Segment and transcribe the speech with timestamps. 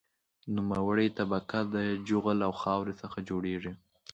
[0.55, 1.75] نوموړې طبقه د
[2.07, 3.73] جغل او خاورې څخه جوړیږي